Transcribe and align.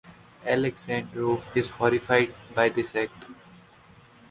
Alessandro 0.47 1.43
is 1.53 1.69
horrified 1.69 2.33
by 2.55 2.69
this 2.69 2.95
act. 2.95 3.23